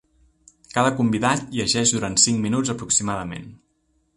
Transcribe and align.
Cada 0.77 0.93
convidat 0.99 1.45
llegeix 1.57 1.93
durant 1.99 2.17
cinc 2.25 2.43
minuts 2.47 2.73
aproximadament. 2.77 3.49